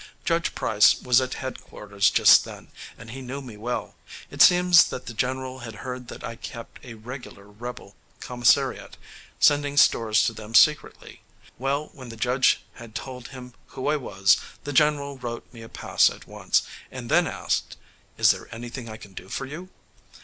[0.25, 3.93] Judge Price was at head quarters just then, and he knew me well.
[4.31, 8.97] It seems that the general had heard that I kept a regular rebel commissariat,
[9.39, 11.21] sending stores to them secretly.
[11.59, 15.69] Well, when the judge had told him who I was, the general wrote me a
[15.69, 17.77] pass at once, and then asked,
[18.17, 19.69] 'Is there anything I can do for you?'